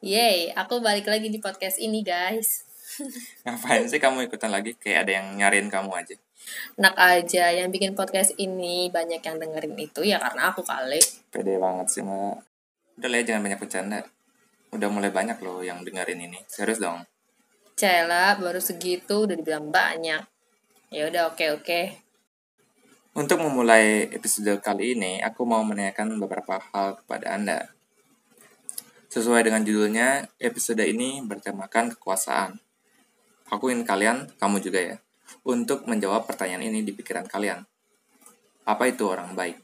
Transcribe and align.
Yeay, 0.00 0.48
aku 0.56 0.80
balik 0.80 1.04
lagi 1.12 1.28
di 1.28 1.36
podcast 1.36 1.76
ini 1.76 2.00
guys. 2.00 2.64
Ngapain 3.44 3.84
sih 3.84 4.00
kamu 4.00 4.32
ikutan 4.32 4.48
lagi? 4.48 4.72
Kayak 4.72 5.04
ada 5.04 5.12
yang 5.20 5.26
nyariin 5.36 5.68
kamu 5.68 5.92
aja. 5.92 6.16
Enak 6.80 6.96
aja, 6.96 7.52
yang 7.52 7.68
bikin 7.68 7.92
podcast 7.92 8.32
ini 8.40 8.88
banyak 8.88 9.20
yang 9.20 9.36
dengerin 9.36 9.76
itu 9.76 10.00
ya 10.00 10.16
karena 10.16 10.48
aku 10.48 10.64
kali. 10.64 11.04
Pede 11.28 11.60
banget 11.60 11.92
sih, 11.92 12.00
Mbak. 12.00 12.32
Udah 12.96 13.08
lah 13.12 13.18
ya, 13.20 13.24
jangan 13.28 13.42
banyak 13.44 13.60
bercanda. 13.60 14.00
Udah 14.72 14.88
mulai 14.88 15.12
banyak 15.12 15.36
loh 15.44 15.60
yang 15.60 15.84
dengerin 15.84 16.32
ini. 16.32 16.40
Serius 16.48 16.80
dong. 16.80 17.04
Cela, 17.76 18.40
baru 18.40 18.56
segitu 18.56 19.28
udah 19.28 19.36
dibilang 19.36 19.68
banyak. 19.68 20.24
Ya 20.88 21.12
udah 21.12 21.36
oke 21.36 21.60
oke. 21.60 21.80
Untuk 23.12 23.36
memulai 23.36 24.08
episode 24.08 24.64
kali 24.64 24.96
ini, 24.96 25.20
aku 25.20 25.44
mau 25.44 25.60
menanyakan 25.60 26.16
beberapa 26.16 26.56
hal 26.72 26.96
kepada 27.04 27.36
Anda. 27.36 27.68
Sesuai 29.10 29.42
dengan 29.42 29.66
judulnya, 29.66 30.22
episode 30.38 30.86
ini 30.86 31.18
bertemakan 31.26 31.98
kekuasaan. 31.98 32.62
Aku 33.50 33.66
ingin 33.66 33.82
kalian, 33.82 34.30
kamu 34.38 34.62
juga 34.62 34.78
ya, 34.78 34.96
untuk 35.42 35.82
menjawab 35.90 36.30
pertanyaan 36.30 36.70
ini 36.70 36.86
di 36.86 36.94
pikiran 36.94 37.26
kalian. 37.26 37.66
Apa 38.70 38.86
itu 38.86 39.10
orang 39.10 39.34
baik? 39.34 39.58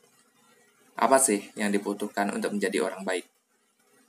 Apa 0.99 1.23
sih 1.23 1.47
yang 1.55 1.71
dibutuhkan 1.71 2.35
untuk 2.35 2.59
menjadi 2.59 2.91
orang 2.91 3.07
baik? 3.07 3.23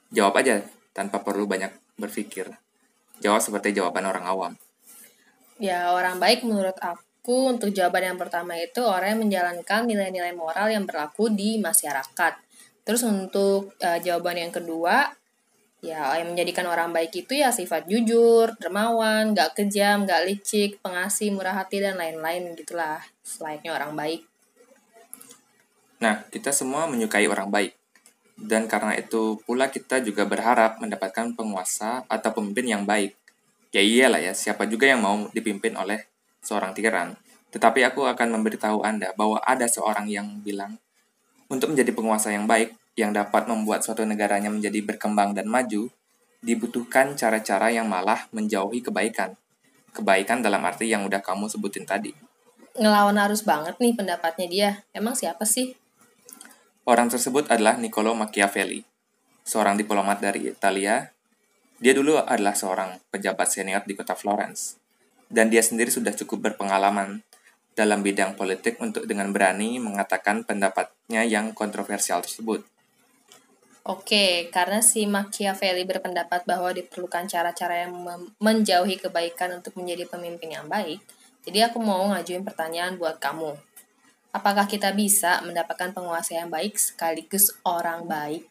Jawab 0.10 0.42
aja 0.42 0.66
tanpa 0.90 1.22
perlu 1.22 1.46
banyak 1.46 1.70
berpikir. 2.02 2.50
Jawab 3.22 3.38
seperti 3.38 3.78
jawaban 3.78 4.10
orang 4.10 4.26
awam. 4.26 4.54
Ya 5.62 5.94
orang 5.94 6.18
baik 6.18 6.50
menurut 6.50 6.82
aku 6.82 7.54
untuk 7.54 7.70
jawaban 7.78 8.10
yang 8.10 8.18
pertama 8.18 8.58
itu 8.58 8.82
orang 8.82 9.14
yang 9.14 9.22
menjalankan 9.30 9.86
nilai-nilai 9.86 10.34
moral 10.34 10.74
yang 10.74 10.90
berlaku 10.90 11.30
di 11.30 11.62
masyarakat. 11.62 12.34
Terus 12.82 13.06
untuk 13.06 13.78
uh, 13.86 14.00
jawaban 14.02 14.42
yang 14.42 14.50
kedua, 14.50 15.14
ya 15.78 16.18
yang 16.18 16.34
menjadikan 16.34 16.66
orang 16.66 16.90
baik 16.90 17.14
itu 17.14 17.38
ya 17.38 17.54
sifat 17.54 17.86
jujur, 17.86 18.54
dermawan, 18.58 19.38
gak 19.38 19.54
kejam, 19.54 20.10
gak 20.10 20.26
licik, 20.26 20.82
pengasih, 20.82 21.30
murah 21.30 21.54
hati, 21.54 21.82
dan 21.82 21.96
lain-lain 21.96 22.58
gitulah. 22.58 23.02
Selayaknya 23.22 23.78
orang 23.78 23.94
baik. 23.94 24.22
Nah, 25.98 26.26
kita 26.30 26.54
semua 26.54 26.86
menyukai 26.86 27.26
orang 27.30 27.50
baik. 27.50 27.74
Dan 28.38 28.70
karena 28.70 28.94
itu 28.94 29.42
pula 29.50 29.74
kita 29.74 29.98
juga 30.06 30.30
berharap 30.30 30.78
mendapatkan 30.78 31.34
penguasa 31.34 32.06
atau 32.06 32.30
pemimpin 32.38 32.70
yang 32.70 32.84
baik. 32.86 33.18
Ya 33.74 33.82
iyalah 33.82 34.22
ya, 34.22 34.34
siapa 34.38 34.70
juga 34.70 34.86
yang 34.86 35.02
mau 35.02 35.26
dipimpin 35.34 35.74
oleh 35.74 36.06
seorang 36.46 36.78
tiran. 36.78 37.18
Tetapi 37.50 37.82
aku 37.82 38.06
akan 38.06 38.38
memberitahu 38.38 38.86
Anda 38.86 39.18
bahwa 39.18 39.42
ada 39.42 39.66
seorang 39.66 40.06
yang 40.06 40.46
bilang, 40.46 40.78
untuk 41.50 41.74
menjadi 41.74 41.92
penguasa 41.98 42.30
yang 42.30 42.46
baik, 42.46 42.76
yang 42.98 43.14
dapat 43.14 43.46
membuat 43.46 43.86
suatu 43.86 44.02
negaranya 44.04 44.50
menjadi 44.50 44.82
berkembang 44.82 45.38
dan 45.38 45.46
maju, 45.46 45.94
dibutuhkan 46.42 47.14
cara-cara 47.14 47.70
yang 47.70 47.86
malah 47.86 48.26
menjauhi 48.34 48.82
kebaikan. 48.82 49.38
Kebaikan 49.94 50.42
dalam 50.42 50.66
arti 50.66 50.90
yang 50.90 51.06
udah 51.06 51.22
kamu 51.22 51.46
sebutin 51.46 51.86
tadi. 51.86 52.12
Ngelawan 52.78 53.18
arus 53.30 53.46
banget 53.46 53.78
nih 53.78 53.94
pendapatnya 53.94 54.48
dia. 54.50 54.70
Emang 54.94 55.14
siapa 55.14 55.46
sih? 55.46 55.78
Orang 56.90 57.14
tersebut 57.14 57.46
adalah 57.54 57.78
Niccolo 57.78 58.18
Machiavelli, 58.18 58.82
seorang 59.46 59.78
diplomat 59.78 60.18
dari 60.18 60.50
Italia. 60.50 61.06
Dia 61.78 61.94
dulu 61.94 62.18
adalah 62.18 62.58
seorang 62.58 62.98
pejabat 63.14 63.46
senior 63.46 63.86
di 63.86 63.94
kota 63.94 64.18
Florence, 64.18 64.82
dan 65.30 65.54
dia 65.54 65.62
sendiri 65.62 65.94
sudah 65.94 66.16
cukup 66.18 66.50
berpengalaman 66.50 67.22
dalam 67.78 68.02
bidang 68.02 68.34
politik 68.34 68.82
untuk 68.82 69.06
dengan 69.06 69.30
berani 69.30 69.78
mengatakan 69.78 70.42
pendapatnya 70.42 71.22
yang 71.22 71.54
kontroversial 71.54 72.26
tersebut. 72.26 72.77
Oke, 73.88 74.52
karena 74.52 74.84
si 74.84 75.08
Machiavelli 75.08 75.88
berpendapat 75.88 76.44
bahwa 76.44 76.76
diperlukan 76.76 77.24
cara-cara 77.24 77.88
yang 77.88 77.96
menjauhi 78.36 79.00
kebaikan 79.00 79.64
untuk 79.64 79.80
menjadi 79.80 80.04
pemimpin 80.12 80.60
yang 80.60 80.68
baik, 80.68 81.00
jadi 81.48 81.72
aku 81.72 81.80
mau 81.80 82.04
ngajuin 82.12 82.44
pertanyaan 82.44 83.00
buat 83.00 83.16
kamu. 83.16 83.56
Apakah 84.36 84.68
kita 84.68 84.92
bisa 84.92 85.40
mendapatkan 85.40 85.96
penguasa 85.96 86.36
yang 86.36 86.52
baik 86.52 86.76
sekaligus 86.76 87.56
orang 87.64 88.04
baik? 88.04 88.44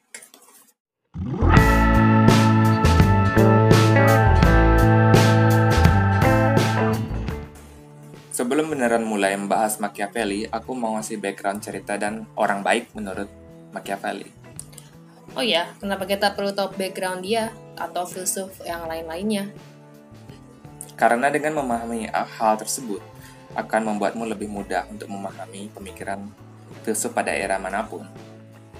Sebelum 8.33 8.73
beneran 8.73 9.05
mulai 9.05 9.37
membahas 9.37 9.77
Machiavelli, 9.85 10.49
aku 10.49 10.73
mau 10.73 10.97
ngasih 10.97 11.21
background 11.21 11.61
cerita 11.61 12.01
dan 12.01 12.25
orang 12.41 12.65
baik 12.65 12.97
menurut 12.97 13.29
Machiavelli. 13.77 14.46
Oh 15.37 15.45
ya, 15.45 15.69
kenapa 15.77 16.09
kita 16.09 16.33
perlu 16.33 16.57
tahu 16.57 16.73
background 16.81 17.21
dia 17.21 17.53
atau 17.77 18.09
filsuf 18.09 18.57
yang 18.65 18.89
lain-lainnya? 18.89 19.53
Karena 20.97 21.29
dengan 21.29 21.61
memahami 21.61 22.09
hal 22.09 22.57
tersebut, 22.57 23.05
akan 23.53 23.93
membuatmu 23.93 24.25
lebih 24.25 24.49
mudah 24.49 24.89
untuk 24.89 25.13
memahami 25.13 25.69
pemikiran 25.77 26.25
filsuf 26.81 27.13
pada 27.13 27.37
era 27.37 27.61
mana 27.61 27.85
pun. 27.85 28.09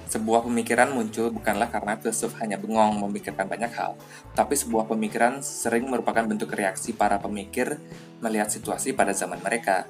Sebuah 0.09 0.49
pemikiran 0.49 0.97
muncul 0.97 1.29
bukanlah 1.29 1.69
karena 1.69 1.93
filsuf 2.01 2.33
hanya 2.41 2.57
bengong 2.57 3.05
memikirkan 3.05 3.45
banyak 3.45 3.69
hal, 3.77 3.93
tapi 4.33 4.57
sebuah 4.57 4.89
pemikiran 4.89 5.45
sering 5.45 5.85
merupakan 5.85 6.25
bentuk 6.25 6.57
reaksi 6.57 6.89
para 6.89 7.21
pemikir 7.21 7.77
melihat 8.17 8.49
situasi 8.49 8.97
pada 8.97 9.13
zaman 9.13 9.37
mereka. 9.45 9.85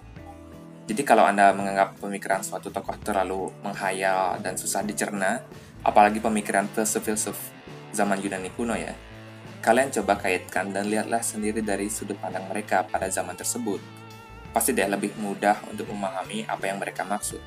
Jadi 0.87 1.03
kalau 1.03 1.27
Anda 1.27 1.51
menganggap 1.51 1.99
pemikiran 1.99 2.39
suatu 2.47 2.71
tokoh 2.71 2.95
terlalu 3.03 3.51
menghayal 3.59 4.39
dan 4.39 4.55
susah 4.55 4.87
dicerna, 4.87 5.43
apalagi 5.83 6.23
pemikiran 6.23 6.63
filsuf-filsuf 6.71 7.35
zaman 7.91 8.23
Yunani 8.23 8.47
kuno 8.55 8.71
ya, 8.71 8.95
kalian 9.59 9.91
coba 9.91 10.15
kaitkan 10.15 10.71
dan 10.71 10.87
lihatlah 10.87 11.19
sendiri 11.19 11.59
dari 11.59 11.91
sudut 11.91 12.15
pandang 12.15 12.47
mereka 12.47 12.87
pada 12.87 13.11
zaman 13.11 13.35
tersebut. 13.35 13.83
Pasti 14.55 14.71
deh 14.71 14.87
lebih 14.87 15.11
mudah 15.19 15.59
untuk 15.67 15.91
memahami 15.91 16.47
apa 16.47 16.63
yang 16.71 16.79
mereka 16.79 17.03
maksud. 17.03 17.43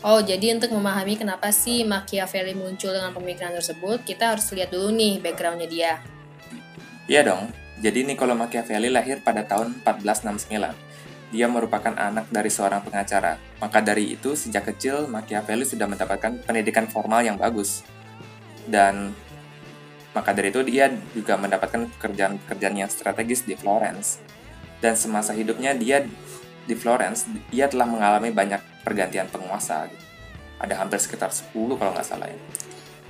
Oh, 0.00 0.24
jadi 0.24 0.56
untuk 0.56 0.72
memahami 0.72 1.20
kenapa 1.20 1.52
sih 1.52 1.84
Machiavelli 1.84 2.56
muncul 2.56 2.96
dengan 2.96 3.12
pemikiran 3.12 3.52
tersebut, 3.60 4.08
kita 4.08 4.32
harus 4.32 4.48
lihat 4.56 4.72
dulu 4.72 4.88
nih 4.88 5.20
backgroundnya 5.20 5.68
dia. 5.68 5.92
Iya 7.04 7.28
dong, 7.28 7.52
jadi 7.84 8.08
Niccolo 8.08 8.32
Machiavelli 8.32 8.88
lahir 8.88 9.20
pada 9.20 9.44
tahun 9.44 9.84
1469. 9.84 10.87
Dia 11.28 11.44
merupakan 11.44 11.92
anak 11.92 12.32
dari 12.32 12.48
seorang 12.48 12.80
pengacara. 12.80 13.36
Maka 13.60 13.84
dari 13.84 14.16
itu, 14.16 14.32
sejak 14.32 14.72
kecil 14.72 15.04
Machiavelli 15.10 15.68
sudah 15.68 15.84
mendapatkan 15.84 16.40
pendidikan 16.44 16.88
formal 16.88 17.20
yang 17.20 17.36
bagus. 17.36 17.84
Dan 18.64 19.12
maka 20.16 20.32
dari 20.32 20.48
itu 20.48 20.64
dia 20.64 20.88
juga 21.12 21.36
mendapatkan 21.36 21.84
pekerjaan-pekerjaan 21.96 22.74
yang 22.80 22.90
strategis 22.90 23.44
di 23.44 23.54
Florence. 23.54 24.18
Dan 24.80 24.96
semasa 24.96 25.36
hidupnya 25.36 25.76
dia 25.76 26.02
di 26.64 26.74
Florence, 26.76 27.28
dia 27.52 27.68
telah 27.68 27.88
mengalami 27.88 28.32
banyak 28.32 28.60
pergantian 28.84 29.28
penguasa. 29.28 29.88
Ada 30.58 30.80
hampir 30.80 30.98
sekitar 30.98 31.30
10 31.30 31.54
kalau 31.76 31.92
nggak 31.92 32.08
salah 32.08 32.28
ya. 32.28 32.38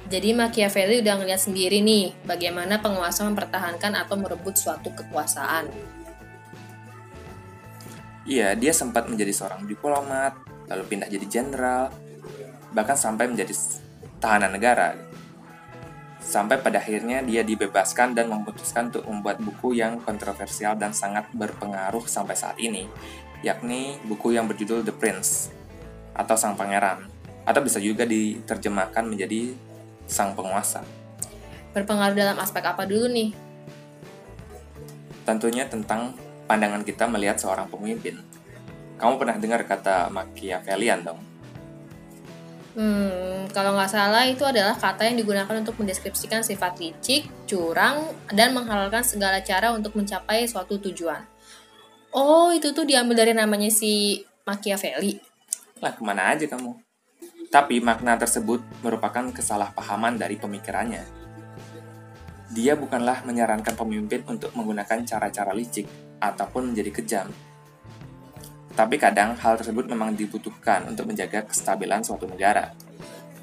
Jadi 0.09 0.33
Machiavelli 0.33 1.05
udah 1.05 1.21
ngeliat 1.21 1.43
sendiri 1.43 1.85
nih 1.85 2.17
bagaimana 2.25 2.81
penguasa 2.81 3.29
mempertahankan 3.29 3.93
atau 3.93 4.17
merebut 4.17 4.57
suatu 4.57 4.89
kekuasaan. 4.97 5.69
Iya, 8.29 8.53
dia 8.61 8.77
sempat 8.77 9.09
menjadi 9.09 9.33
seorang 9.33 9.65
diplomat, 9.65 10.37
lalu 10.69 10.85
pindah 10.85 11.09
jadi 11.09 11.25
jenderal, 11.25 11.89
bahkan 12.77 12.93
sampai 12.93 13.25
menjadi 13.25 13.57
tahanan 14.21 14.53
negara. 14.53 14.93
Sampai 16.21 16.61
pada 16.61 16.77
akhirnya 16.77 17.25
dia 17.25 17.41
dibebaskan 17.41 18.13
dan 18.13 18.29
memutuskan 18.29 18.93
untuk 18.93 19.09
membuat 19.09 19.41
buku 19.41 19.81
yang 19.81 19.97
kontroversial 20.05 20.77
dan 20.77 20.93
sangat 20.93 21.25
berpengaruh 21.33 22.05
sampai 22.05 22.37
saat 22.37 22.61
ini, 22.61 22.85
yakni 23.41 23.97
buku 24.05 24.37
yang 24.37 24.45
berjudul 24.45 24.85
The 24.85 24.93
Prince 24.93 25.49
atau 26.13 26.37
Sang 26.37 26.53
Pangeran, 26.53 27.09
atau 27.49 27.65
bisa 27.65 27.81
juga 27.81 28.05
diterjemahkan 28.05 29.09
menjadi 29.09 29.57
Sang 30.05 30.37
Penguasa. 30.37 30.85
Berpengaruh 31.73 32.13
dalam 32.13 32.37
aspek 32.45 32.61
apa 32.61 32.85
dulu 32.85 33.09
nih? 33.09 33.33
Tentunya 35.25 35.65
tentang 35.65 36.13
pandangan 36.49 36.81
kita 36.81 37.05
melihat 37.05 37.37
seorang 37.37 37.69
pemimpin. 37.69 38.17
Kamu 38.97 39.21
pernah 39.21 39.37
dengar 39.37 39.63
kata 39.69 40.09
Machiavellian 40.09 41.05
dong? 41.05 41.21
Hmm, 42.75 43.51
kalau 43.53 43.75
nggak 43.77 43.91
salah 43.91 44.25
itu 44.25 44.43
adalah 44.43 44.75
kata 44.75 45.07
yang 45.07 45.21
digunakan 45.21 45.51
untuk 45.61 45.77
mendeskripsikan 45.79 46.41
sifat 46.41 46.81
licik, 46.81 47.29
curang, 47.45 48.07
dan 48.33 48.57
menghalalkan 48.57 49.05
segala 49.05 49.45
cara 49.45 49.75
untuk 49.77 49.95
mencapai 49.95 50.49
suatu 50.49 50.81
tujuan. 50.81 51.23
Oh, 52.15 52.51
itu 52.55 52.73
tuh 52.73 52.89
diambil 52.89 53.23
dari 53.23 53.35
namanya 53.37 53.69
si 53.69 54.25
Machiavelli. 54.49 55.21
Lah, 55.85 55.93
ke 55.93 56.03
mana 56.03 56.33
aja 56.33 56.49
kamu? 56.49 56.73
Tapi 57.53 57.83
makna 57.83 58.17
tersebut 58.17 58.63
merupakan 58.81 59.27
kesalahpahaman 59.31 60.17
dari 60.17 60.41
pemikirannya. 60.41 61.03
Dia 62.49 62.79
bukanlah 62.79 63.27
menyarankan 63.29 63.77
pemimpin 63.77 64.25
untuk 64.25 64.55
menggunakan 64.57 65.05
cara-cara 65.05 65.53
licik 65.53 66.08
ataupun 66.19 66.75
menjadi 66.75 66.91
kejam, 67.03 67.27
tapi 68.79 68.95
kadang 68.95 69.35
hal 69.35 69.59
tersebut 69.59 69.91
memang 69.91 70.15
dibutuhkan 70.15 70.87
untuk 70.87 71.11
menjaga 71.11 71.43
kestabilan 71.43 72.07
suatu 72.07 72.31
negara. 72.31 72.71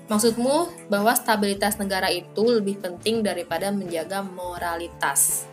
Maksudmu 0.08 0.88
bahwa 0.88 1.12
stabilitas 1.12 1.76
negara 1.76 2.08
itu 2.08 2.40
lebih 2.46 2.80
penting 2.80 3.20
daripada 3.20 3.68
menjaga 3.74 4.24
moralitas? 4.24 5.44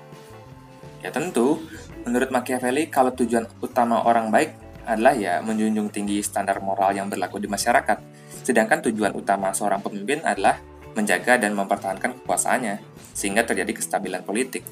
Ya 1.03 1.11
tentu, 1.11 1.59
menurut 2.07 2.31
Machiavelli 2.31 2.87
kalau 2.87 3.11
tujuan 3.11 3.51
utama 3.59 4.07
orang 4.07 4.31
baik 4.31 4.55
adalah 4.87 5.19
ya 5.19 5.43
menjunjung 5.43 5.91
tinggi 5.91 6.23
standar 6.23 6.63
moral 6.63 6.95
yang 6.95 7.11
berlaku 7.11 7.43
di 7.43 7.51
masyarakat, 7.51 7.99
sedangkan 8.47 8.87
tujuan 8.87 9.19
utama 9.19 9.51
seorang 9.51 9.83
pemimpin 9.83 10.23
adalah 10.23 10.63
menjaga 10.95 11.43
dan 11.43 11.59
mempertahankan 11.59 12.23
kekuasaannya, 12.23 12.79
sehingga 13.19 13.43
terjadi 13.43 13.73
kestabilan 13.75 14.23
politik. 14.23 14.63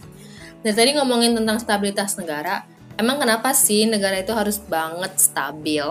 Dari 0.61 0.77
tadi 0.77 0.91
ngomongin 0.93 1.33
tentang 1.33 1.57
stabilitas 1.57 2.21
negara, 2.21 2.69
emang 3.01 3.17
kenapa 3.17 3.57
sih 3.57 3.89
negara 3.89 4.21
itu 4.21 4.37
harus 4.37 4.61
banget 4.61 5.17
stabil? 5.17 5.85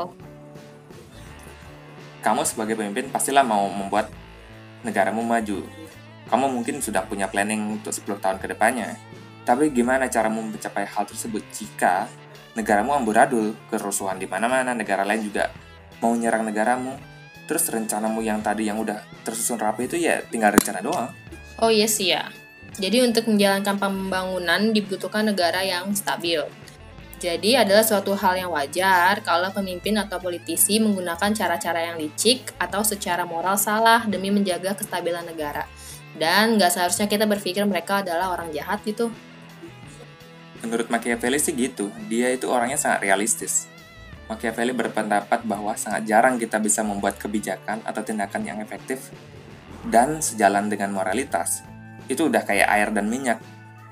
Kamu 2.22 2.46
sebagai 2.46 2.78
pemimpin 2.78 3.10
pastilah 3.10 3.42
mau 3.42 3.66
membuat 3.66 4.14
negaramu 4.86 5.26
maju. 5.26 5.66
Kamu 6.30 6.46
mungkin 6.54 6.86
sudah 6.86 7.02
punya 7.10 7.26
planning 7.26 7.82
untuk 7.82 7.90
10 7.90 8.22
tahun 8.22 8.38
ke 8.38 8.54
depannya. 8.54 8.94
Tapi 9.42 9.74
gimana 9.74 10.06
caramu 10.06 10.46
mencapai 10.46 10.86
hal 10.86 11.10
tersebut 11.10 11.42
jika 11.50 12.06
negaramu 12.54 12.94
amburadul, 12.94 13.58
kerusuhan 13.74 14.22
di 14.22 14.30
mana-mana, 14.30 14.78
negara 14.78 15.02
lain 15.02 15.26
juga 15.26 15.50
mau 15.98 16.14
nyerang 16.14 16.46
negaramu, 16.46 16.94
terus 17.50 17.66
rencanamu 17.74 18.22
yang 18.22 18.46
tadi 18.46 18.70
yang 18.70 18.78
udah 18.78 19.02
tersusun 19.26 19.58
rapi 19.58 19.90
itu 19.90 19.98
ya 19.98 20.22
tinggal 20.30 20.54
rencana 20.54 20.86
doang. 20.86 21.10
Oh 21.58 21.74
iya 21.74 21.90
sih 21.90 22.14
ya. 22.14 22.30
Jadi 22.78 23.02
untuk 23.02 23.26
menjalankan 23.26 23.82
pembangunan 23.82 24.70
dibutuhkan 24.70 25.26
negara 25.26 25.66
yang 25.66 25.90
stabil. 25.98 26.46
Jadi 27.20 27.60
adalah 27.60 27.84
suatu 27.84 28.16
hal 28.16 28.40
yang 28.40 28.52
wajar 28.56 29.20
kalau 29.28 29.52
pemimpin 29.52 30.00
atau 30.00 30.24
politisi 30.24 30.80
menggunakan 30.80 31.36
cara-cara 31.36 31.92
yang 31.92 32.00
licik 32.00 32.56
atau 32.56 32.80
secara 32.80 33.28
moral 33.28 33.60
salah 33.60 34.08
demi 34.08 34.32
menjaga 34.32 34.72
kestabilan 34.78 35.28
negara. 35.28 35.68
Dan 36.16 36.56
nggak 36.56 36.72
seharusnya 36.72 37.12
kita 37.12 37.28
berpikir 37.28 37.68
mereka 37.68 38.00
adalah 38.00 38.32
orang 38.32 38.56
jahat 38.56 38.80
gitu. 38.88 39.12
Menurut 40.64 40.88
Machiavelli 40.88 41.40
sih 41.40 41.56
gitu, 41.56 41.92
dia 42.08 42.32
itu 42.32 42.48
orangnya 42.48 42.80
sangat 42.80 43.04
realistis. 43.04 43.68
Machiavelli 44.32 44.72
berpendapat 44.72 45.44
bahwa 45.44 45.76
sangat 45.76 46.08
jarang 46.08 46.40
kita 46.40 46.56
bisa 46.60 46.88
membuat 46.88 47.20
kebijakan 47.20 47.84
atau 47.84 48.00
tindakan 48.00 48.48
yang 48.48 48.60
efektif 48.64 49.12
dan 49.88 50.24
sejalan 50.24 50.72
dengan 50.72 50.96
moralitas. 50.96 51.68
Itu 52.10 52.28
udah 52.28 52.44
kayak 52.44 52.68
air 52.68 52.90
dan 52.90 53.08
minyak. 53.08 53.38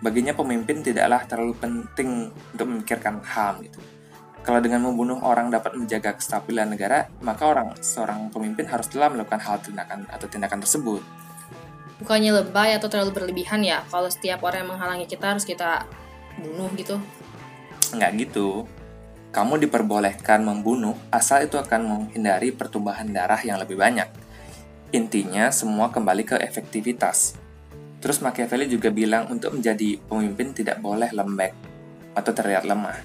Baginya 0.01 0.33
pemimpin 0.33 0.81
tidaklah 0.81 1.25
terlalu 1.25 1.53
penting 1.57 2.33
untuk 2.33 2.67
memikirkan 2.67 3.21
HAM 3.21 3.65
gitu. 3.69 3.79
Kalau 4.41 4.63
dengan 4.63 4.83
membunuh 4.83 5.19
orang 5.21 5.51
dapat 5.51 5.75
menjaga 5.75 6.15
kestabilan 6.15 6.71
negara, 6.71 7.07
maka 7.19 7.45
orang 7.45 7.75
seorang 7.83 8.31
pemimpin 8.33 8.65
harus 8.67 8.87
telah 8.87 9.11
melakukan 9.11 9.43
hal 9.43 9.59
tindakan 9.59 10.07
atau 10.07 10.27
tindakan 10.27 10.63
tersebut. 10.63 11.03
Bukannya 11.97 12.43
lebay 12.43 12.77
atau 12.77 12.87
terlalu 12.87 13.11
berlebihan 13.11 13.61
ya, 13.65 13.83
kalau 13.89 14.07
setiap 14.07 14.41
orang 14.45 14.63
yang 14.63 14.71
menghalangi 14.77 15.05
kita 15.09 15.35
harus 15.35 15.43
kita 15.43 15.85
bunuh 16.39 16.69
gitu. 16.77 17.01
Enggak 17.91 18.11
gitu 18.17 18.69
kamu 19.37 19.69
diperbolehkan 19.69 20.41
membunuh 20.41 20.97
asal 21.13 21.45
itu 21.45 21.61
akan 21.61 21.85
menghindari 21.85 22.49
pertumbuhan 22.49 23.05
darah 23.13 23.37
yang 23.45 23.61
lebih 23.61 23.77
banyak. 23.77 24.09
Intinya, 24.95 25.53
semua 25.53 25.93
kembali 25.93 26.23
ke 26.25 26.35
efektivitas. 26.41 27.37
Terus 28.07 28.23
Machiavelli 28.23 28.71
juga 28.71 28.87
bilang 28.87 29.27
untuk 29.27 29.59
menjadi 29.59 29.99
pemimpin 29.99 30.55
tidak 30.55 30.79
boleh 30.79 31.11
lembek 31.11 31.51
atau 32.15 32.31
terlihat 32.31 32.63
lemah. 32.63 33.03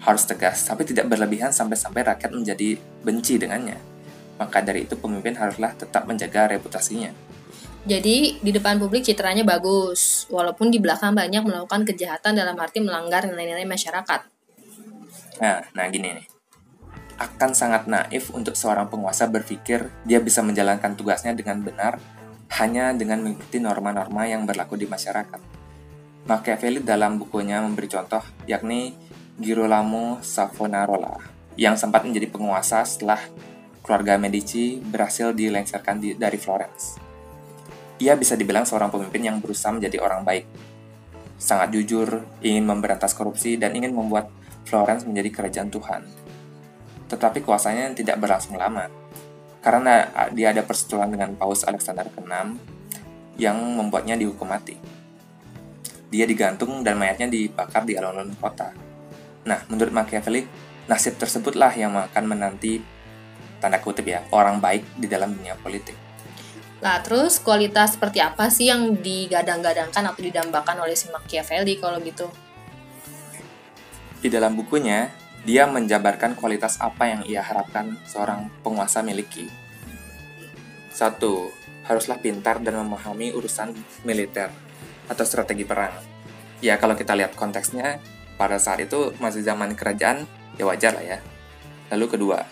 Harus 0.00 0.24
tegas, 0.24 0.64
tapi 0.64 0.88
tidak 0.88 1.12
berlebihan 1.12 1.52
sampai-sampai 1.52 2.16
rakyat 2.16 2.32
menjadi 2.32 2.80
benci 3.04 3.36
dengannya. 3.36 3.76
Maka 4.40 4.64
dari 4.64 4.88
itu 4.88 4.96
pemimpin 4.96 5.36
haruslah 5.36 5.76
tetap 5.76 6.08
menjaga 6.08 6.48
reputasinya. 6.56 7.12
Jadi 7.84 8.40
di 8.40 8.48
depan 8.48 8.80
publik 8.80 9.04
citranya 9.04 9.44
bagus, 9.44 10.24
walaupun 10.32 10.72
di 10.72 10.80
belakang 10.80 11.12
banyak 11.12 11.44
melakukan 11.44 11.84
kejahatan 11.84 12.32
dalam 12.32 12.56
arti 12.56 12.80
melanggar 12.80 13.28
nilai-nilai 13.28 13.68
masyarakat. 13.68 14.20
Nah, 15.44 15.68
nah 15.76 15.84
gini 15.92 16.16
nih. 16.16 16.26
Akan 17.20 17.52
sangat 17.52 17.84
naif 17.84 18.32
untuk 18.32 18.56
seorang 18.56 18.88
penguasa 18.88 19.28
berpikir 19.28 19.92
dia 20.08 20.16
bisa 20.24 20.40
menjalankan 20.40 20.96
tugasnya 20.96 21.36
dengan 21.36 21.60
benar 21.60 22.00
hanya 22.56 22.96
dengan 22.96 23.20
mengikuti 23.20 23.60
norma-norma 23.60 24.24
yang 24.24 24.48
berlaku 24.48 24.80
di 24.80 24.88
masyarakat. 24.88 25.40
Machiavelli 26.28 26.80
dalam 26.84 27.20
bukunya 27.20 27.60
memberi 27.60 27.88
contoh, 27.88 28.20
yakni 28.48 28.92
Girolamo 29.38 30.18
Savonarola, 30.20 31.20
yang 31.56 31.78
sempat 31.78 32.04
menjadi 32.04 32.28
penguasa 32.28 32.82
setelah 32.84 33.20
keluarga 33.84 34.20
Medici 34.20 34.76
berhasil 34.76 35.32
dilengsarkan 35.32 35.96
di, 35.96 36.12
dari 36.18 36.36
Florence. 36.36 37.00
Ia 37.98 38.12
bisa 38.14 38.36
dibilang 38.36 38.68
seorang 38.68 38.92
pemimpin 38.92 39.24
yang 39.24 39.36
berusaha 39.40 39.72
menjadi 39.72 40.04
orang 40.04 40.22
baik, 40.22 40.44
sangat 41.38 41.72
jujur, 41.72 42.20
ingin 42.44 42.66
memberantas 42.66 43.14
korupsi, 43.14 43.56
dan 43.56 43.72
ingin 43.72 43.94
membuat 43.94 44.28
Florence 44.68 45.08
menjadi 45.08 45.30
kerajaan 45.32 45.70
Tuhan. 45.72 46.02
Tetapi 47.08 47.40
kuasanya 47.40 47.94
tidak 47.96 48.20
berlangsung 48.20 48.60
lama, 48.60 48.90
karena 49.58 50.08
dia 50.30 50.54
ada 50.54 50.62
persetujuan 50.62 51.10
dengan 51.10 51.34
Paus 51.34 51.66
Alexander 51.66 52.06
ke-6 52.14 52.34
yang 53.38 53.58
membuatnya 53.58 54.18
dihukum 54.18 54.46
mati. 54.50 54.78
Dia 56.08 56.24
digantung 56.24 56.80
dan 56.80 56.96
mayatnya 56.96 57.28
dibakar 57.28 57.84
di 57.84 57.98
alun-alun 57.98 58.32
kota. 58.38 58.72
Nah, 59.44 59.60
menurut 59.68 59.92
Machiavelli, 59.92 60.46
nasib 60.88 61.20
tersebutlah 61.20 61.72
yang 61.76 61.92
akan 61.94 62.24
menanti 62.24 62.80
tanda 63.60 63.82
kutip 63.82 64.06
ya, 64.08 64.24
orang 64.32 64.62
baik 64.62 64.86
di 64.96 65.10
dalam 65.10 65.34
dunia 65.36 65.58
politik. 65.58 65.94
Nah, 66.78 67.02
terus 67.02 67.42
kualitas 67.42 67.98
seperti 67.98 68.22
apa 68.22 68.48
sih 68.54 68.70
yang 68.70 69.02
digadang-gadangkan 69.02 70.14
atau 70.14 70.22
didambakan 70.22 70.86
oleh 70.86 70.94
si 70.94 71.10
Machiavelli 71.10 71.74
kalau 71.82 71.98
gitu? 71.98 72.30
Di 74.22 74.30
dalam 74.30 74.54
bukunya, 74.54 75.10
dia 75.48 75.64
menjabarkan 75.64 76.36
kualitas 76.36 76.76
apa 76.76 77.08
yang 77.08 77.24
ia 77.24 77.40
harapkan 77.40 77.96
seorang 78.04 78.52
penguasa 78.60 79.00
miliki. 79.00 79.48
Satu, 80.92 81.48
haruslah 81.88 82.20
pintar 82.20 82.60
dan 82.60 82.76
memahami 82.76 83.32
urusan 83.32 83.72
militer 84.04 84.52
atau 85.08 85.24
strategi 85.24 85.64
perang. 85.64 85.96
Ya, 86.60 86.76
kalau 86.76 86.92
kita 86.92 87.16
lihat 87.16 87.32
konteksnya, 87.32 87.96
pada 88.36 88.60
saat 88.60 88.84
itu 88.84 89.16
masih 89.24 89.40
zaman 89.40 89.72
kerajaan, 89.72 90.28
ya 90.60 90.68
wajar 90.68 91.00
lah 91.00 91.16
ya. 91.16 91.18
Lalu 91.96 92.20
kedua, 92.20 92.44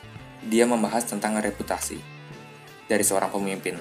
dia 0.49 0.65
membahas 0.65 1.05
tentang 1.05 1.37
reputasi 1.37 2.01
dari 2.89 3.05
seorang 3.05 3.29
pemimpin. 3.29 3.77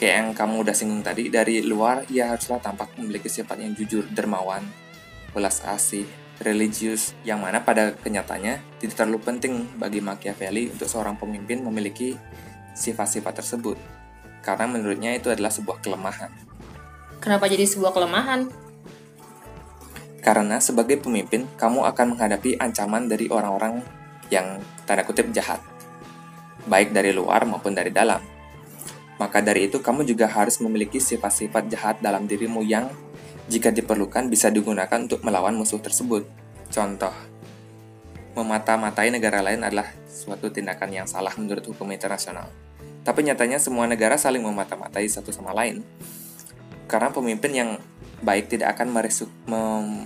Kayak 0.00 0.14
yang 0.16 0.28
kamu 0.32 0.64
udah 0.64 0.72
singgung 0.72 1.04
tadi, 1.04 1.28
dari 1.28 1.60
luar 1.60 2.08
ia 2.08 2.32
haruslah 2.32 2.56
tampak 2.56 2.96
memiliki 2.96 3.28
sifat 3.28 3.60
yang 3.60 3.76
jujur, 3.76 4.08
dermawan, 4.08 4.64
belas 5.36 5.60
asih, 5.68 6.08
religius 6.42 7.18
yang 7.26 7.42
mana 7.42 7.62
pada 7.62 7.94
kenyataannya 7.98 8.78
tidak 8.78 8.94
terlalu 8.94 9.18
penting 9.22 9.54
bagi 9.74 9.98
Machiavelli 9.98 10.70
untuk 10.70 10.86
seorang 10.86 11.18
pemimpin 11.18 11.62
memiliki 11.62 12.14
sifat-sifat 12.78 13.42
tersebut 13.42 13.78
karena 14.42 14.70
menurutnya 14.70 15.12
itu 15.18 15.28
adalah 15.28 15.50
sebuah 15.50 15.82
kelemahan. 15.82 16.30
Kenapa 17.18 17.50
jadi 17.50 17.66
sebuah 17.66 17.90
kelemahan? 17.90 18.46
Karena 20.22 20.62
sebagai 20.62 20.98
pemimpin, 21.02 21.46
kamu 21.58 21.86
akan 21.88 22.14
menghadapi 22.14 22.58
ancaman 22.58 23.10
dari 23.10 23.26
orang-orang 23.30 23.82
yang 24.28 24.60
tanda 24.84 25.02
kutip 25.02 25.30
jahat, 25.34 25.62
baik 26.68 26.94
dari 26.94 27.10
luar 27.14 27.42
maupun 27.48 27.74
dari 27.74 27.90
dalam. 27.90 28.20
Maka 29.18 29.42
dari 29.42 29.66
itu, 29.66 29.82
kamu 29.82 30.06
juga 30.06 30.30
harus 30.30 30.62
memiliki 30.62 31.02
sifat-sifat 31.02 31.64
jahat 31.70 31.96
dalam 31.98 32.28
dirimu 32.28 32.62
yang 32.62 32.86
jika 33.48 33.72
diperlukan 33.72 34.28
bisa 34.28 34.52
digunakan 34.52 35.00
untuk 35.00 35.24
melawan 35.24 35.56
musuh 35.56 35.80
tersebut. 35.80 36.28
Contoh, 36.68 37.12
memata-matai 38.36 39.08
negara 39.08 39.40
lain 39.40 39.64
adalah 39.64 39.88
suatu 40.06 40.52
tindakan 40.52 40.92
yang 40.92 41.08
salah 41.08 41.32
menurut 41.40 41.64
hukum 41.64 41.88
internasional. 41.88 42.52
Tapi 43.02 43.24
nyatanya 43.24 43.56
semua 43.56 43.88
negara 43.88 44.20
saling 44.20 44.44
memata-matai 44.44 45.08
satu 45.08 45.32
sama 45.32 45.56
lain. 45.56 45.80
Karena 46.84 47.08
pemimpin 47.08 47.52
yang 47.56 47.70
baik 48.20 48.52
tidak 48.52 48.76
akan 48.76 48.92
meresuk, 48.92 49.32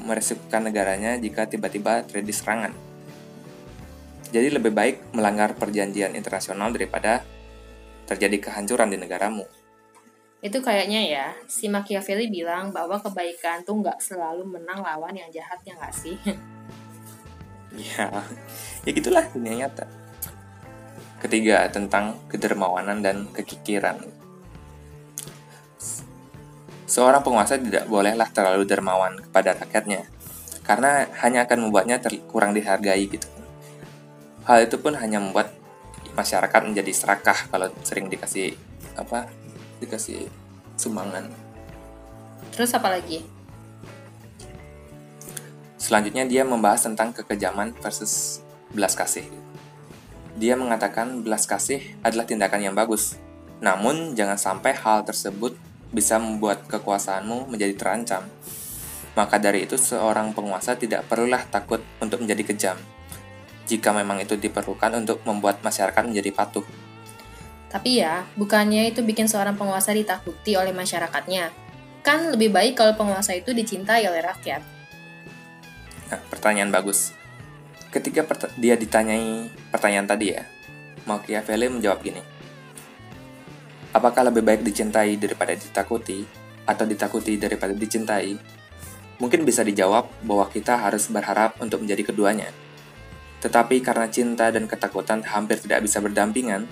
meresikukan 0.07 0.63
negaranya 0.63 1.19
jika 1.19 1.51
tiba-tiba 1.51 2.07
terjadi 2.07 2.33
serangan. 2.35 2.73
Jadi 4.31 4.49
lebih 4.49 4.73
baik 4.73 5.13
melanggar 5.13 5.59
perjanjian 5.59 6.15
internasional 6.15 6.71
daripada 6.71 7.27
terjadi 8.07 8.39
kehancuran 8.49 8.89
di 8.89 8.99
negaramu. 9.03 9.45
Itu 10.43 10.59
kayaknya 10.59 11.01
ya, 11.07 11.27
si 11.47 11.71
Machiavelli 11.71 12.27
bilang 12.27 12.75
bahwa 12.75 12.99
kebaikan 12.99 13.63
tuh 13.63 13.79
nggak 13.79 14.03
selalu 14.03 14.43
menang 14.59 14.83
lawan 14.83 15.15
yang 15.15 15.31
jahat 15.31 15.63
ya 15.63 15.79
nggak 15.79 15.95
sih? 15.95 16.19
ya, 17.95 18.11
ya 18.83 18.91
gitulah 18.91 19.23
dunia 19.31 19.63
nyata. 19.63 19.87
Ketiga, 21.23 21.71
tentang 21.71 22.19
kedermawanan 22.27 22.99
dan 22.99 23.31
kekikiran. 23.31 24.03
Seorang 26.91 27.23
penguasa 27.23 27.55
tidak 27.55 27.87
bolehlah 27.87 28.27
terlalu 28.35 28.67
dermawan 28.67 29.23
kepada 29.23 29.55
rakyatnya, 29.55 30.11
karena 30.67 31.07
hanya 31.23 31.47
akan 31.47 31.71
membuatnya 31.71 32.03
kurang 32.27 32.51
dihargai 32.51 33.07
gitu. 33.07 33.31
Hal 34.43 34.67
itu 34.67 34.75
pun 34.83 34.99
hanya 34.99 35.23
membuat 35.23 35.55
masyarakat 36.19 36.61
menjadi 36.67 36.91
serakah 36.91 37.47
kalau 37.47 37.71
sering 37.87 38.11
dikasih 38.11 38.59
apa 38.99 39.31
dikasih 39.83 40.31
sumbangan. 40.79 41.27
Terus 42.55 42.71
apa 42.79 42.95
lagi? 42.95 43.27
Selanjutnya 45.83 46.23
dia 46.23 46.47
membahas 46.47 46.87
tentang 46.87 47.11
kekejaman 47.11 47.75
versus 47.83 48.39
belas 48.71 48.95
kasih. 48.95 49.27
Dia 50.39 50.55
mengatakan 50.55 51.27
belas 51.27 51.45
kasih 51.45 51.83
adalah 52.07 52.25
tindakan 52.25 52.63
yang 52.63 52.79
bagus. 52.79 53.19
Namun 53.59 54.15
jangan 54.15 54.39
sampai 54.39 54.79
hal 54.79 55.03
tersebut 55.03 55.59
bisa 55.93 56.17
membuat 56.17 56.65
kekuasaanmu 56.71 57.53
menjadi 57.53 57.75
terancam. 57.77 58.25
Maka 59.13 59.37
dari 59.37 59.69
itu 59.69 59.77
seorang 59.77 60.33
penguasa 60.33 60.73
tidak 60.79 61.05
perlulah 61.05 61.45
takut 61.53 61.85
untuk 62.01 62.25
menjadi 62.25 62.43
kejam. 62.49 62.79
Jika 63.69 63.93
memang 63.93 64.25
itu 64.25 64.41
diperlukan 64.41 65.05
untuk 65.05 65.21
membuat 65.29 65.61
masyarakat 65.61 66.03
menjadi 66.09 66.33
patuh. 66.33 66.65
Tapi 67.73 68.05
ya, 68.05 68.29
bukannya 68.37 68.93
itu 68.93 69.01
bikin 69.01 69.25
seorang 69.25 69.57
penguasa 69.57 69.97
ditakuti 69.97 70.61
oleh 70.61 70.77
masyarakatnya. 70.77 71.49
Kan 72.05 72.29
lebih 72.37 72.53
baik 72.53 72.77
kalau 72.77 72.93
penguasa 72.93 73.33
itu 73.33 73.57
dicintai 73.57 74.05
oleh 74.05 74.21
rakyat. 74.21 74.61
Nah, 76.13 76.21
pertanyaan 76.29 76.69
bagus. 76.69 77.17
Ketika 77.89 78.29
dia 78.61 78.77
ditanyai 78.77 79.49
pertanyaan 79.73 80.05
tadi 80.05 80.37
ya, 80.37 80.45
Machiavelli 81.09 81.73
menjawab 81.73 82.05
gini. 82.05 82.21
Apakah 83.97 84.29
lebih 84.29 84.45
baik 84.45 84.61
dicintai 84.65 85.17
daripada 85.17 85.57
ditakuti, 85.57 86.25
atau 86.69 86.85
ditakuti 86.85 87.41
daripada 87.41 87.73
dicintai? 87.73 88.37
Mungkin 89.17 89.49
bisa 89.49 89.65
dijawab 89.65 90.09
bahwa 90.25 90.49
kita 90.53 90.77
harus 90.77 91.09
berharap 91.09 91.57
untuk 91.61 91.81
menjadi 91.81 92.13
keduanya. 92.13 92.53
Tetapi 93.41 93.81
karena 93.81 94.09
cinta 94.13 94.53
dan 94.53 94.69
ketakutan 94.69 95.25
hampir 95.25 95.61
tidak 95.61 95.85
bisa 95.85 96.01
berdampingan, 96.01 96.69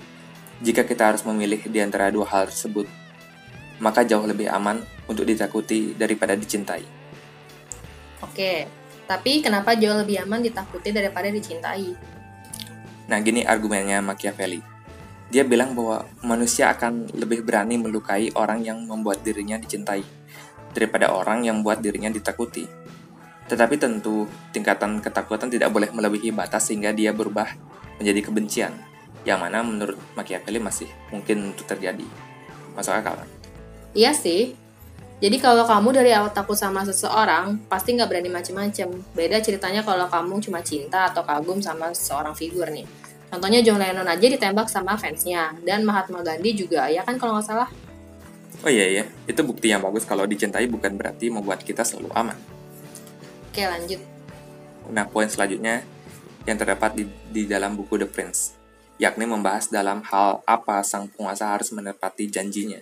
jika 0.61 0.85
kita 0.85 1.09
harus 1.09 1.25
memilih 1.25 1.57
di 1.65 1.79
antara 1.81 2.13
dua 2.13 2.29
hal 2.29 2.45
tersebut, 2.45 2.85
maka 3.81 4.05
jauh 4.05 4.23
lebih 4.23 4.45
aman 4.45 4.85
untuk 5.09 5.25
ditakuti 5.25 5.97
daripada 5.97 6.37
dicintai. 6.37 6.85
Oke, 8.21 8.69
tapi 9.09 9.41
kenapa 9.41 9.73
jauh 9.73 9.97
lebih 9.97 10.21
aman 10.21 10.45
ditakuti 10.45 10.93
daripada 10.93 11.33
dicintai? 11.33 11.97
Nah, 13.09 13.17
gini 13.19 13.41
argumennya 13.41 13.99
Machiavelli. 14.05 14.61
Dia 15.33 15.41
bilang 15.47 15.73
bahwa 15.73 16.05
manusia 16.21 16.69
akan 16.69 17.09
lebih 17.17 17.41
berani 17.41 17.81
melukai 17.81 18.29
orang 18.37 18.61
yang 18.61 18.85
membuat 18.85 19.25
dirinya 19.25 19.57
dicintai 19.57 20.03
daripada 20.71 21.11
orang 21.11 21.43
yang 21.43 21.59
membuat 21.59 21.81
dirinya 21.81 22.11
ditakuti. 22.13 22.67
Tetapi 23.49 23.75
tentu 23.75 24.29
tingkatan 24.53 25.01
ketakutan 25.03 25.49
tidak 25.51 25.73
boleh 25.73 25.89
melebihi 25.91 26.31
batas 26.31 26.71
sehingga 26.71 26.95
dia 26.95 27.11
berubah 27.11 27.47
menjadi 27.99 28.21
kebencian, 28.31 28.73
yang 29.27 29.41
mana 29.41 29.61
menurut 29.61 29.97
Machiavelli 30.17 30.59
masih 30.61 30.89
mungkin 31.13 31.53
untuk 31.53 31.65
terjadi. 31.69 32.05
Masuk 32.73 32.95
akal 32.95 33.19
kan? 33.21 33.29
Iya 33.93 34.15
sih. 34.15 34.55
Jadi 35.21 35.37
kalau 35.37 35.69
kamu 35.69 36.01
dari 36.01 36.09
awal 36.17 36.33
takut 36.33 36.57
sama 36.57 36.81
seseorang, 36.81 37.61
pasti 37.69 37.93
nggak 37.93 38.09
berani 38.09 38.29
macem-macem. 38.33 38.89
Beda 39.13 39.37
ceritanya 39.37 39.85
kalau 39.85 40.09
kamu 40.09 40.41
cuma 40.41 40.65
cinta 40.65 41.13
atau 41.13 41.21
kagum 41.21 41.61
sama 41.61 41.93
seseorang 41.93 42.33
figur 42.33 42.65
nih. 42.73 42.89
Contohnya 43.29 43.61
John 43.61 43.77
Lennon 43.77 44.09
aja 44.09 44.25
ditembak 44.27 44.67
sama 44.67 44.97
fansnya, 44.97 45.55
dan 45.61 45.85
Mahatma 45.85 46.25
Gandhi 46.25 46.51
juga, 46.57 46.89
ya 46.89 47.05
kan 47.05 47.21
kalau 47.21 47.37
nggak 47.37 47.47
salah? 47.47 47.69
Oh 48.65 48.67
iya 48.67 48.85
iya, 48.91 49.03
itu 49.29 49.39
bukti 49.45 49.71
yang 49.71 49.79
bagus 49.79 50.03
kalau 50.03 50.27
dicintai 50.27 50.67
bukan 50.67 50.97
berarti 50.99 51.31
membuat 51.31 51.63
kita 51.63 51.85
selalu 51.85 52.11
aman. 52.11 52.35
Oke 53.47 53.63
lanjut. 53.63 54.01
Nah 54.91 55.07
poin 55.07 55.31
selanjutnya 55.31 55.85
yang 56.43 56.57
terdapat 56.59 56.97
di, 56.97 57.03
di 57.31 57.43
dalam 57.47 57.77
buku 57.77 57.95
The 58.01 58.09
Prince, 58.09 58.57
yakni 59.01 59.25
membahas 59.25 59.73
dalam 59.73 60.05
hal 60.05 60.45
apa 60.45 60.85
sang 60.85 61.09
penguasa 61.09 61.49
harus 61.49 61.73
menepati 61.73 62.29
janjinya. 62.29 62.77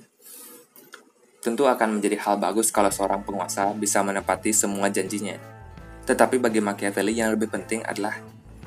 Tentu 1.39 1.63
akan 1.63 1.95
menjadi 1.95 2.19
hal 2.19 2.35
bagus 2.35 2.75
kalau 2.75 2.91
seorang 2.91 3.23
penguasa 3.23 3.71
bisa 3.71 4.03
menepati 4.03 4.51
semua 4.51 4.91
janjinya. 4.91 5.39
Tetapi 6.03 6.35
bagi 6.43 6.59
Machiavelli 6.59 7.15
yang 7.15 7.31
lebih 7.31 7.47
penting 7.47 7.88
adalah 7.88 8.19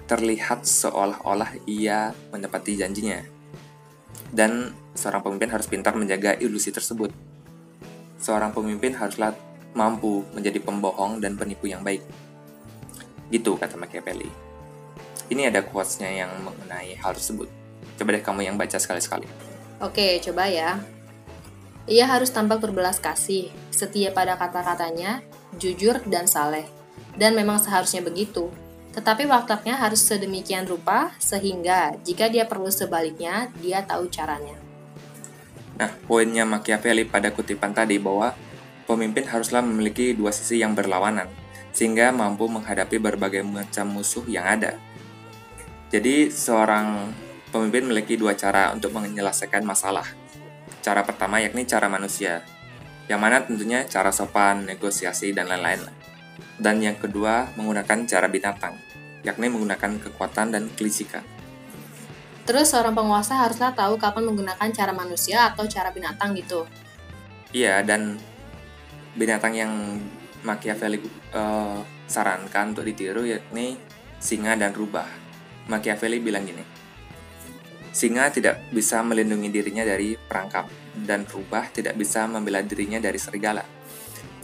terlihat 0.08 0.64
seolah-olah 0.64 1.68
ia 1.68 2.16
menepati 2.32 2.72
janjinya. 2.80 3.20
Dan 4.32 4.72
seorang 4.96 5.20
pemimpin 5.20 5.52
harus 5.52 5.68
pintar 5.68 5.92
menjaga 5.92 6.32
ilusi 6.40 6.72
tersebut. 6.72 7.12
Seorang 8.16 8.56
pemimpin 8.56 8.96
haruslah 8.96 9.36
mampu 9.76 10.24
menjadi 10.32 10.56
pembohong 10.56 11.20
dan 11.20 11.36
penipu 11.36 11.68
yang 11.68 11.84
baik. 11.84 12.00
Gitu 13.28 13.60
kata 13.60 13.76
Machiavelli. 13.76 14.41
Ini 15.30 15.52
ada 15.52 15.62
quotes-nya 15.62 16.10
yang 16.10 16.30
mengenai 16.42 16.98
hal 16.98 17.14
tersebut. 17.14 17.46
Coba 17.98 18.08
deh 18.16 18.22
kamu 18.24 18.48
yang 18.48 18.56
baca 18.58 18.80
sekali-sekali. 18.80 19.26
Oke, 19.82 20.18
coba 20.24 20.46
ya. 20.50 20.80
Ia 21.90 22.06
harus 22.06 22.30
tampak 22.30 22.62
berbelas 22.62 23.02
kasih, 23.02 23.50
setia 23.74 24.14
pada 24.14 24.38
kata-katanya, 24.38 25.22
jujur 25.58 25.98
dan 26.06 26.30
saleh. 26.30 26.66
Dan 27.18 27.34
memang 27.34 27.58
seharusnya 27.58 28.00
begitu. 28.00 28.48
Tetapi 28.92 29.24
waktunya 29.24 29.74
harus 29.74 30.04
sedemikian 30.04 30.68
rupa 30.68 31.16
sehingga 31.16 31.96
jika 32.04 32.28
dia 32.28 32.44
perlu 32.44 32.68
sebaliknya, 32.68 33.48
dia 33.58 33.82
tahu 33.82 34.06
caranya. 34.12 34.54
Nah, 35.80 35.90
poinnya 36.04 36.44
Machiavelli 36.44 37.08
pada 37.08 37.32
kutipan 37.32 37.72
tadi 37.72 37.96
bahwa 37.96 38.36
pemimpin 38.84 39.24
haruslah 39.24 39.64
memiliki 39.64 40.12
dua 40.12 40.30
sisi 40.30 40.60
yang 40.60 40.76
berlawanan, 40.76 41.26
sehingga 41.72 42.12
mampu 42.12 42.46
menghadapi 42.46 43.00
berbagai 43.00 43.40
macam 43.40 43.96
musuh 43.96 44.22
yang 44.28 44.44
ada. 44.44 44.76
Jadi, 45.92 46.32
seorang 46.32 47.12
pemimpin 47.52 47.84
memiliki 47.84 48.16
dua 48.16 48.32
cara 48.32 48.72
untuk 48.72 48.96
menyelesaikan 48.96 49.60
masalah. 49.60 50.08
Cara 50.80 51.04
pertama 51.04 51.38
yakni 51.38 51.68
cara 51.68 51.86
manusia, 51.86 52.40
yang 53.06 53.20
mana 53.20 53.44
tentunya 53.44 53.84
cara 53.84 54.08
sopan, 54.08 54.64
negosiasi, 54.64 55.36
dan 55.36 55.52
lain-lain 55.52 56.02
dan 56.62 56.78
yang 56.78 56.94
kedua 56.94 57.50
menggunakan 57.58 58.06
cara 58.06 58.30
binatang, 58.30 58.78
yakni 59.26 59.50
menggunakan 59.50 59.98
kekuatan 59.98 60.54
dan 60.54 60.70
kelicikan. 60.78 61.26
Terus 62.46 62.74
seorang 62.74 62.94
penguasa 62.94 63.38
haruslah 63.38 63.74
tahu 63.74 63.98
kapan 63.98 64.26
menggunakan 64.30 64.68
cara 64.74 64.94
manusia 64.94 65.50
atau 65.50 65.66
cara 65.66 65.94
binatang 65.94 66.34
gitu. 66.38 66.66
Iya, 67.50 67.82
dan 67.86 68.18
binatang 69.14 69.54
yang 69.54 69.72
Machiavelli 70.42 70.98
uh, 71.34 71.78
sarankan 72.10 72.74
untuk 72.74 72.82
ditiru 72.82 73.22
yakni 73.22 73.78
singa 74.18 74.58
dan 74.58 74.74
rubah. 74.74 75.21
Machiavelli 75.70 76.18
bilang 76.18 76.42
gini, 76.42 76.64
singa 77.92 78.32
tidak 78.32 78.72
bisa 78.72 79.04
melindungi 79.04 79.52
dirinya 79.52 79.86
dari 79.86 80.16
perangkap, 80.16 80.66
dan 81.06 81.28
rubah 81.28 81.70
tidak 81.70 81.94
bisa 81.94 82.26
membela 82.26 82.64
dirinya 82.64 82.98
dari 82.98 83.20
serigala. 83.20 83.62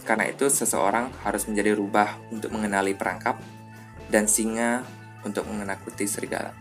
Karena 0.07 0.25
itu, 0.25 0.47
seseorang 0.47 1.11
harus 1.27 1.45
menjadi 1.45 1.75
rubah 1.75 2.17
untuk 2.31 2.49
mengenali 2.55 2.95
perangkap 2.95 3.37
dan 4.09 4.25
singa 4.25 4.81
untuk 5.21 5.45
menakuti 5.49 6.07
serigala. 6.09 6.55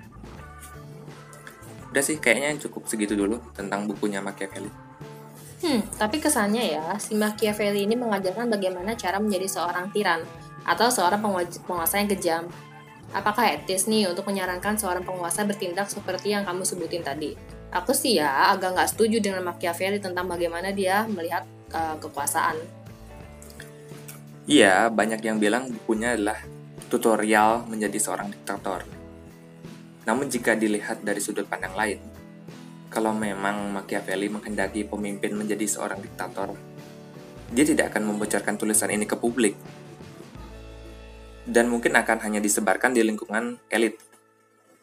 Udah 1.89 2.05
sih, 2.05 2.21
kayaknya 2.21 2.61
cukup 2.69 2.85
segitu 2.85 3.17
dulu 3.17 3.41
tentang 3.57 3.89
bukunya 3.89 4.21
Machiavelli. 4.21 4.69
Hmm, 5.59 5.83
tapi 5.99 6.23
kesannya 6.23 6.71
ya, 6.71 6.87
si 7.03 7.19
Machiavelli 7.19 7.89
ini 7.89 7.99
mengajarkan 7.99 8.47
bagaimana 8.47 8.95
cara 8.95 9.19
menjadi 9.19 9.49
seorang 9.49 9.91
tiran 9.91 10.23
atau 10.63 10.87
seorang 10.93 11.19
penguasa 11.65 11.99
yang 11.99 12.11
kejam. 12.13 12.43
Apakah 13.09 13.57
etis 13.57 13.89
nih 13.89 14.05
untuk 14.05 14.29
menyarankan 14.29 14.77
seorang 14.77 15.01
penguasa 15.01 15.49
bertindak 15.49 15.89
seperti 15.89 16.37
yang 16.37 16.45
kamu 16.45 16.61
sebutin 16.65 17.01
tadi? 17.01 17.33
Aku 17.73 17.97
sih 17.97 18.21
ya 18.21 18.53
agak 18.53 18.77
nggak 18.77 18.91
setuju 18.93 19.21
dengan 19.21 19.45
Machiavelli 19.45 20.01
tentang 20.01 20.29
bagaimana 20.29 20.73
dia 20.73 21.09
melihat 21.09 21.45
uh, 21.73 21.97
kekuasaan. 22.01 22.57
Iya, 24.49 24.89
banyak 24.89 25.21
yang 25.21 25.37
bilang 25.37 25.69
bukunya 25.69 26.17
adalah 26.17 26.41
tutorial 26.89 27.69
menjadi 27.69 28.01
seorang 28.01 28.33
diktator. 28.33 28.85
Namun 30.09 30.33
jika 30.33 30.57
dilihat 30.57 31.05
dari 31.05 31.21
sudut 31.21 31.45
pandang 31.45 31.77
lain, 31.77 32.01
kalau 32.89 33.13
memang 33.13 33.69
Machiavelli 33.77 34.33
menghendaki 34.33 34.89
pemimpin 34.89 35.37
menjadi 35.37 35.69
seorang 35.69 36.01
diktator, 36.01 36.57
dia 37.53 37.65
tidak 37.65 37.93
akan 37.93 38.09
membocorkan 38.09 38.57
tulisan 38.57 38.89
ini 38.89 39.05
ke 39.05 39.17
publik. 39.17 39.53
Dan 41.49 41.73
mungkin 41.73 41.97
akan 41.97 42.21
hanya 42.29 42.45
disebarkan 42.45 42.93
di 42.93 43.01
lingkungan 43.01 43.57
elit. 43.73 43.97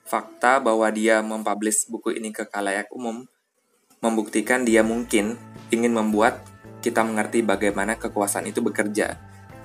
Fakta 0.06 0.58
bahwa 0.58 0.90
dia 0.90 1.22
mempublish 1.22 1.86
buku 1.86 2.18
ini 2.18 2.34
ke 2.34 2.50
kalayak 2.50 2.90
umum 2.90 3.30
membuktikan 4.06 4.62
dia 4.62 4.86
mungkin 4.86 5.34
ingin 5.74 5.90
membuat 5.90 6.46
kita 6.86 7.02
mengerti 7.02 7.42
bagaimana 7.42 7.98
kekuasaan 7.98 8.46
itu 8.46 8.62
bekerja 8.62 9.18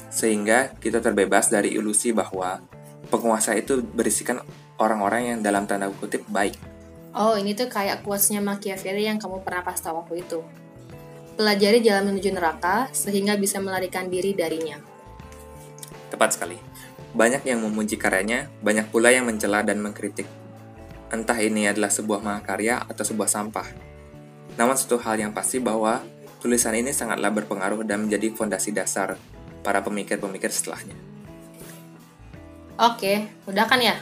sehingga 0.08 0.72
kita 0.80 1.04
terbebas 1.04 1.52
dari 1.52 1.76
ilusi 1.76 2.16
bahwa 2.16 2.64
penguasa 3.12 3.52
itu 3.52 3.84
berisikan 3.84 4.40
orang-orang 4.80 5.36
yang 5.36 5.38
dalam 5.44 5.68
tanda 5.68 5.92
kutip 5.92 6.24
baik. 6.32 6.56
Oh, 7.12 7.36
ini 7.36 7.52
tuh 7.52 7.68
kayak 7.68 8.00
quotes-nya 8.00 8.40
Machiavelli 8.40 9.04
yang 9.04 9.20
kamu 9.20 9.44
pernah 9.44 9.60
pas 9.60 9.76
tahu 9.76 10.00
waktu 10.02 10.24
itu. 10.24 10.40
Pelajari 11.36 11.84
jalan 11.84 12.10
menuju 12.14 12.30
neraka 12.32 12.88
sehingga 12.96 13.36
bisa 13.36 13.60
melarikan 13.60 14.08
diri 14.08 14.32
darinya. 14.32 14.80
Tepat 16.10 16.38
sekali. 16.38 16.69
Banyak 17.10 17.42
yang 17.42 17.62
memuji 17.62 17.98
karyanya, 17.98 18.46
banyak 18.62 18.86
pula 18.90 19.10
yang 19.10 19.26
mencela 19.26 19.62
dan 19.66 19.82
mengkritik. 19.82 20.26
entah 21.10 21.34
ini 21.42 21.66
adalah 21.66 21.90
sebuah 21.90 22.22
mahakarya 22.22 22.86
atau 22.86 23.02
sebuah 23.02 23.26
sampah. 23.26 23.66
Namun 24.54 24.78
satu 24.78 24.94
hal 25.02 25.18
yang 25.18 25.34
pasti 25.34 25.58
bahwa 25.58 26.06
tulisan 26.38 26.70
ini 26.78 26.94
sangatlah 26.94 27.34
berpengaruh 27.34 27.82
dan 27.82 28.06
menjadi 28.06 28.30
fondasi 28.30 28.70
dasar 28.70 29.18
para 29.66 29.82
pemikir-pemikir 29.82 30.54
setelahnya. 30.54 30.94
Oke, 32.78 33.26
udah 33.50 33.66
kan 33.66 33.82
ya? 33.82 33.98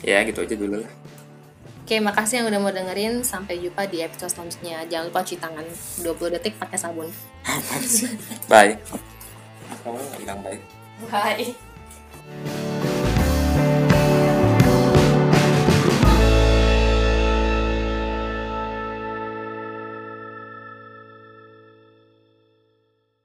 Ya, 0.00 0.24
gitu 0.24 0.42
aja 0.42 0.56
dulu 0.56 0.80
lah. 0.80 0.92
Oke, 1.84 2.00
makasih 2.00 2.40
yang 2.40 2.48
udah 2.48 2.60
mau 2.64 2.72
dengerin. 2.72 3.20
Sampai 3.20 3.60
jumpa 3.60 3.84
di 3.92 4.00
episode 4.00 4.32
selanjutnya. 4.32 4.88
Jangan 4.88 5.12
lupa 5.12 5.20
cuci 5.20 5.36
tangan 5.36 5.66
20 6.00 6.34
detik 6.40 6.56
pakai 6.56 6.80
sabun. 6.80 7.12
Bye. 8.50 8.80
Kamu 9.84 10.00
bilang 10.16 10.40
bye. 10.40 10.60
Bye. 11.12 11.52
Thank 12.26 12.58
you. 12.58 12.63